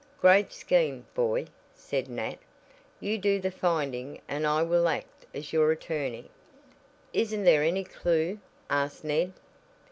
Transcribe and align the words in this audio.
"Great 0.19 0.51
scheme, 0.51 1.05
boy," 1.13 1.45
said 1.75 2.09
Nat, 2.09 2.39
"you 2.99 3.19
do 3.19 3.39
the 3.39 3.51
finding 3.51 4.19
and 4.27 4.47
I 4.47 4.63
will 4.63 4.87
act 4.87 5.27
as 5.31 5.53
your 5.53 5.71
attorney." 5.71 6.31
"Isn't 7.13 7.43
there 7.43 7.61
any 7.61 7.83
clue?" 7.83 8.39
asked 8.67 9.03
Ned. 9.03 9.33